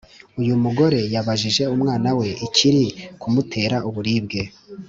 uyu 0.41 0.53
mugore 0.63 0.99
yabajije 1.13 1.63
umwana 1.75 2.09
we 2.19 2.27
ikiri 2.45 2.85
kumutera 3.21 3.77
uburibwe 3.87 4.41